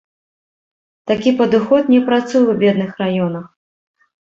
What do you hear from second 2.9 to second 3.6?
раёнах.